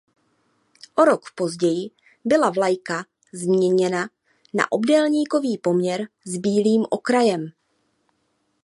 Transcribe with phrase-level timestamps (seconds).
[0.95, 1.89] O rok později
[2.25, 4.09] byla vlajka změněna
[4.53, 7.45] na obdélníkový poměr s bílým okrajem.